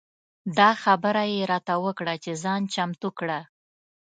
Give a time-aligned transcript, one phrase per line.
[0.57, 3.39] دا خبره یې راته وکړه چې ځان چمتو کړه.